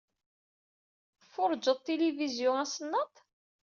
Tfuṛṛjed 1.19 1.77
tilivizyun 1.79 2.57
asennaṭ? 2.63 3.13